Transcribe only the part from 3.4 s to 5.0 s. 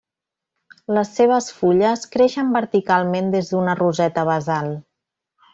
d'una roseta basal.